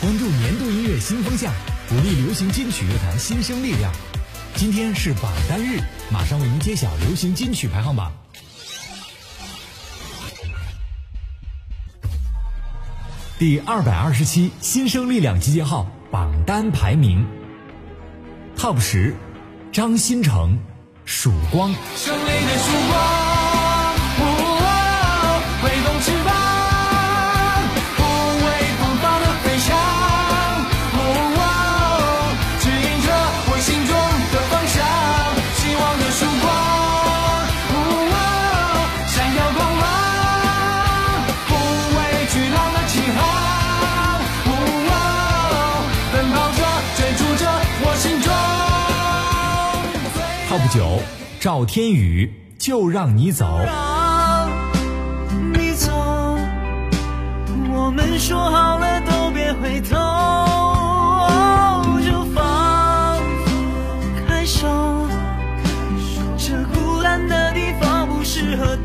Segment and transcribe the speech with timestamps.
[0.00, 1.52] 关注年度音乐新风向，
[1.88, 3.92] 鼓励流行金曲乐坛新生力量。
[4.54, 8.12] 今天是榜单日，马上为您揭晓流行金曲排行榜。
[13.40, 17.26] 第二百二十七新生力量集结号榜单排名
[18.56, 19.16] ，Top 十，
[19.72, 20.52] 张新成，
[21.04, 21.72] 《曙光》。
[21.96, 23.17] 胜利的曙光，
[50.70, 51.00] 九，
[51.40, 53.46] 赵天宇，就让你走。
[53.64, 54.50] 让
[55.54, 55.90] 你走，
[57.72, 59.96] 我们说好了都别回头，
[62.04, 63.18] 就放
[64.26, 64.68] 开手。
[66.36, 68.76] 这孤单的地方不适合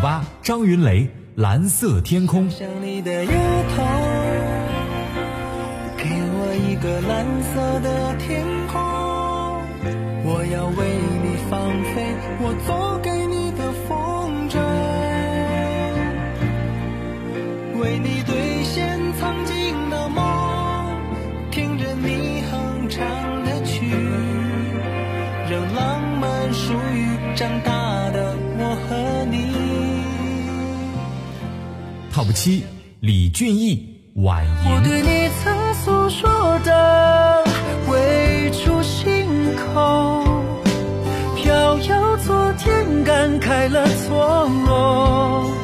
[0.00, 2.48] 八，张云雷，蓝色天空。
[2.50, 3.30] 像你的月
[3.74, 3.82] 头，
[5.96, 8.80] 给我一个蓝色的天空，
[10.24, 10.86] 我要为
[11.22, 11.58] 你放
[11.94, 13.17] 飞我做给
[32.18, 32.64] Top 七，
[32.98, 35.02] 李俊毅，晚我对。
[35.02, 37.44] 你曾诉说的
[37.88, 39.24] 未出心
[39.54, 40.24] 口，
[41.36, 45.54] 飘摇昨天，感慨了错落。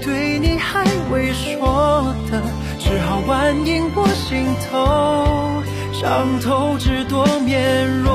[0.00, 2.40] 对你还未说的，
[2.78, 5.60] 只好婉迎我心头。
[5.92, 8.07] 伤透至多面，若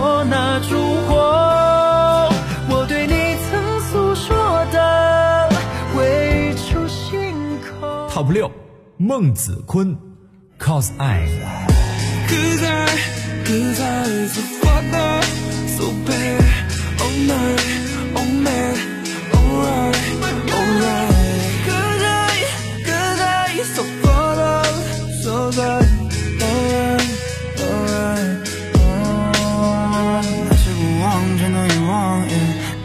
[8.24, 8.50] Top 六，
[8.96, 9.98] 孟子坤
[10.58, 11.28] ，Cause I。
[12.30, 12.88] Cause I,
[13.44, 14.14] cause I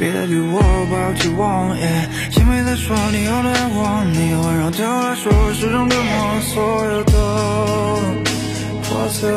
[0.09, 0.59] 别再对我
[0.91, 1.77] 抱有期望，
[2.31, 7.13] 心没在说你有多爱我，你的温柔对我来说是种折磨，所有的。
[8.85, 9.29] 破色，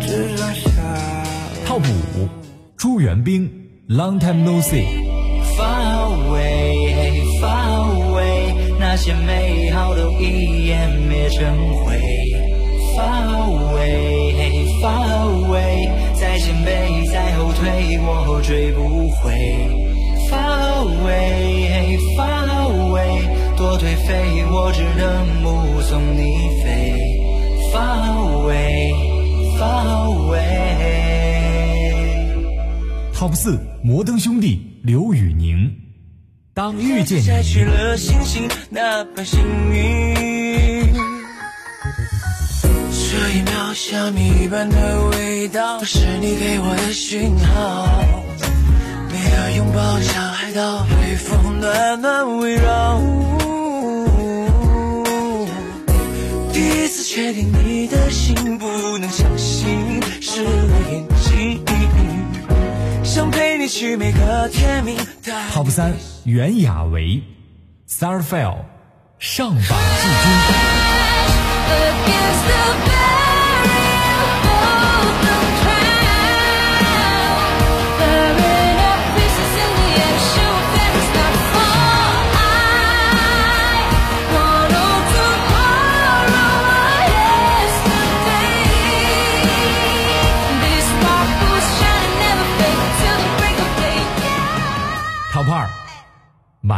[0.00, 0.70] 只剩下
[1.66, 2.26] Top 五，
[2.78, 3.50] 朱元冰
[3.86, 4.86] ，Long Time No See。
[5.58, 12.00] Far away, far away，那些美好都一湮灭成灰。
[12.96, 14.15] Far away,
[18.46, 19.32] 追不回。
[20.30, 26.22] Far away, far away，多颓废，我只能目送你
[26.62, 26.94] 飞。
[27.72, 28.92] Far away,
[29.58, 30.36] far away。
[33.12, 35.72] Top 四，摩登兄弟，刘宇宁，
[36.54, 37.64] 当遇见摘去。
[37.64, 39.40] 了星星那般幸
[39.72, 40.75] 运。
[43.36, 47.86] 一秒像蜜一般的味道，是你给我的讯号。
[49.12, 52.98] 每个拥抱像海岛，微风暖暖围绕。
[56.50, 61.62] 第一次确定你的心，不能相信是我眼睛。
[63.04, 64.96] 想陪你去每个天明
[65.52, 65.92] Top 三，
[66.24, 67.22] 袁娅维
[67.86, 68.64] ，Starfell，
[69.18, 70.65] 上榜季军。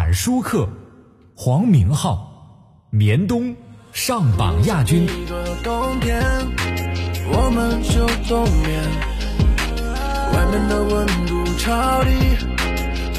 [0.08, 0.66] 满舒克，
[1.36, 2.18] 黄明昊，
[2.88, 3.54] 棉冬，
[3.92, 5.02] 上榜亚军。
[5.02, 6.22] 一个冬天，
[7.30, 8.80] 我们就冬眠。
[10.32, 12.08] 外面的温度超低，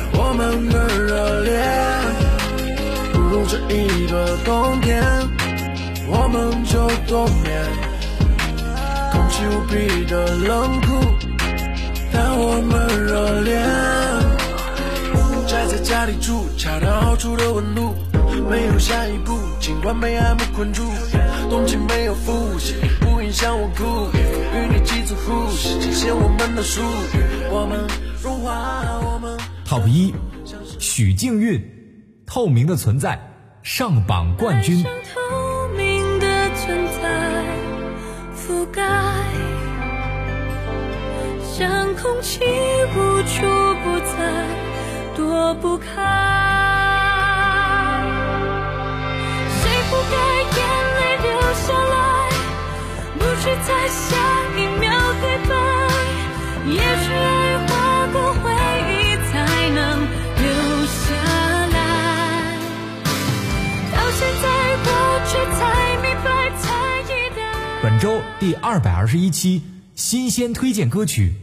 [0.01, 1.62] 让我们更热烈。
[3.13, 5.03] 不如这一个冬天，
[6.07, 7.68] 我们就冬眠。
[9.12, 11.06] 空气无比的冷酷，
[12.12, 14.09] 但我们热恋。
[15.80, 17.96] 在家里住，恰到好处的温度，
[18.50, 20.84] 没有下一步，尽管被爱慕困住，
[21.50, 27.80] 动情没有复习，不影响我哭，与你几次呼吸，惊现我们的属于，我们
[28.22, 29.38] 融化，我们。
[29.66, 30.14] Top 一，
[30.80, 31.58] 许静韵，
[32.25, 33.12] 《透明的存在》
[33.64, 34.84] 上榜冠军。
[34.84, 37.46] 像透明的存在，
[38.36, 38.84] 覆盖，
[41.58, 42.42] 像空气
[42.94, 43.46] 无处，
[45.50, 45.88] 躲不开。
[49.50, 50.16] 谁不该
[50.56, 50.60] 眼
[50.96, 52.30] 泪流下来，
[53.18, 54.16] 不去在下
[54.56, 54.86] 一秒
[55.19, 55.51] 对白？
[56.68, 57.72] 也许爱划
[58.13, 58.51] 过回
[58.92, 59.34] 忆，才
[59.72, 59.81] 能
[60.38, 60.46] 留
[60.86, 61.01] 下
[61.74, 61.78] 来。
[63.92, 64.46] 到现在
[64.86, 64.88] 我
[65.25, 65.60] 却才
[66.04, 66.28] 明白，
[66.60, 66.62] 才
[67.07, 67.42] 记得。
[67.81, 69.63] 本周第二百二十一期
[69.96, 71.34] 新鲜推荐歌曲，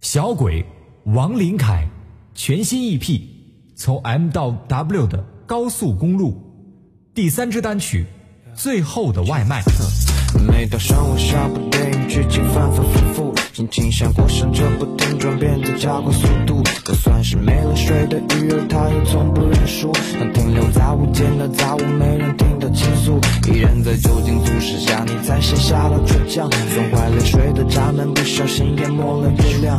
[0.00, 0.66] 小鬼
[1.04, 1.86] 王林凯
[2.36, 3.20] 全新 EP，
[3.76, 6.42] 从 M 到 W 的高速公路，
[7.14, 8.06] 第三支单曲
[8.60, 9.62] 《最后的外卖》。
[10.50, 16.60] 每到上午下部电影剧情反反复复，心情像过山车不停转变在加快速度。
[16.84, 19.92] 就算是没了水的鱼儿，它也从不认输。
[20.18, 23.20] 能停留在无间的杂物，没人听的倾诉。
[23.48, 26.50] 一人在酒精促使下，你才卸下了倔强。
[26.50, 29.78] 损坏泪水的闸门，不小心淹没了月亮。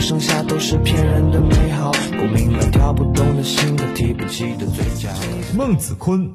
[0.00, 1.92] 剩下都是骗人的美好。
[2.16, 5.08] 不明白跳不动的心和提不起的嘴角。
[5.56, 6.30] 孟子坤，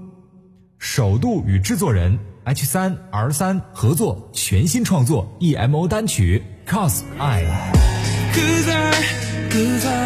[0.80, 7.44] 首度与制作人 H 三 R 三合作全新创作 EMO 单曲《Cause I》。
[8.34, 8.92] Cause I,
[9.50, 10.04] cause I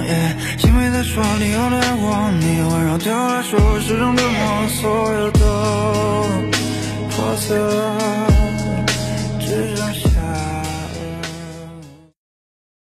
[0.00, 0.36] 期望，耶！
[0.64, 5.40] 因为在说你有来往，你温柔对我来说是种折磨，所有的
[7.10, 8.29] 破碎。